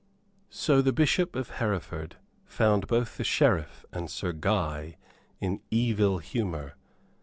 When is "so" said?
0.49-0.81